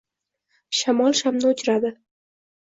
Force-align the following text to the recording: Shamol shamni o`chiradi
Shamol 0.77 1.19
shamni 1.19 1.51
o`chiradi 1.53 1.93